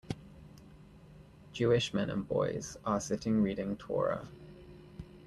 [1.53, 4.27] Jewish men and boys r sitting reading Torah.